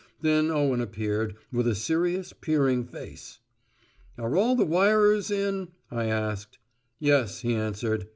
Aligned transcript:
Then 0.21 0.49
Owen 0.49 0.81
appeared, 0.81 1.35
with 1.53 1.67
a 1.67 1.75
serious 1.75 2.33
peering 2.33 2.85
face. 2.85 3.37
"Are 4.17 4.35
all 4.35 4.55
the 4.55 4.65
wirers 4.65 5.29
in?" 5.29 5.67
I 5.91 6.05
asked. 6.05 6.57
"Yes," 6.97 7.41
he 7.41 7.53
answered. 7.53 8.07